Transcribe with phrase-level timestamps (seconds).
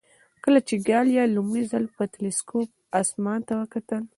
[0.43, 2.69] کله چې ګالیله لومړی ځل په تلسکوپ
[3.01, 4.03] اسمان ته وکتل.